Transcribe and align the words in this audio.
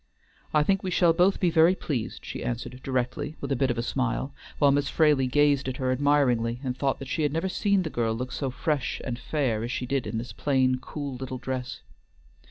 "I 0.51 0.63
think 0.63 0.81
we 0.81 0.89
shall 0.89 1.13
both 1.13 1.39
be 1.39 1.51
very 1.51 1.75
pleased," 1.75 2.25
she 2.25 2.43
answered 2.43 2.81
directly, 2.81 3.35
with 3.39 3.51
a 3.51 3.55
bit 3.55 3.69
of 3.69 3.77
a 3.77 3.83
smile; 3.83 4.33
while 4.57 4.71
Miss 4.71 4.89
Fraley 4.89 5.27
gazed 5.27 5.67
at 5.67 5.77
her 5.77 5.91
admiringly, 5.91 6.59
and 6.63 6.75
thought 6.75 7.07
she 7.07 7.21
had 7.21 7.31
never 7.31 7.47
seen 7.49 7.83
the 7.83 7.89
girl 7.91 8.15
look 8.15 8.31
so 8.31 8.49
fresh 8.49 8.99
and 9.03 9.19
fair 9.19 9.63
as 9.63 9.71
she 9.71 9.85
did 9.85 10.07
in 10.07 10.17
this 10.17 10.33
plain, 10.33 10.79
cool 10.79 11.13
little 11.17 11.37
dress. 11.37 11.81